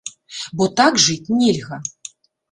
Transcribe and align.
Бо 0.61 0.65
так 0.79 0.95
жыць 1.03 1.31
нельга. 1.41 1.77